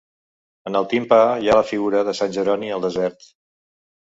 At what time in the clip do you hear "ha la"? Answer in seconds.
1.51-1.67